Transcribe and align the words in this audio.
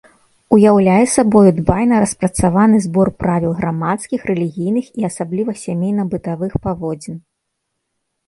Уяўляе 0.55 1.01
сабою 1.15 1.49
дбайна 1.57 1.95
распрацаваны 2.03 2.77
збор 2.85 3.11
правіл 3.23 3.51
грамадскіх, 3.59 4.19
рэлігійных 4.31 4.85
і 5.01 5.07
асабліва 5.09 5.51
сямейна-бытавых 5.65 6.51
паводзін. 6.67 7.15